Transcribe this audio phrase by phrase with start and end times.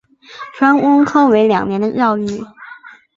[0.57, 2.43] 专攻科为两年的教育。